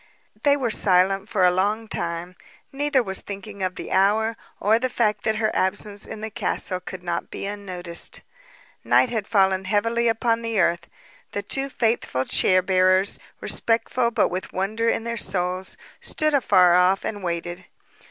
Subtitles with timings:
[0.41, 2.33] They were silent for a long time.
[2.71, 6.79] Neither was thinking of the hour, or the fact that her absence in the castle
[6.79, 8.21] could not be unnoticed.
[8.83, 10.87] Night had fallen heavily upon the earth.
[11.33, 17.05] The two faithful chair bearers, respectful but with wonder in their souls, stood afar off
[17.05, 17.65] and waited.